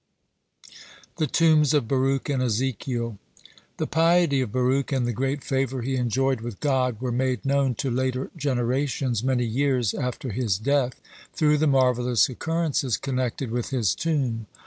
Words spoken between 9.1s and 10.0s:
many years